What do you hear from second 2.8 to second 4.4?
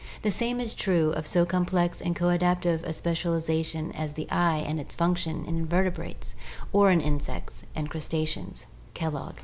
a specialization as the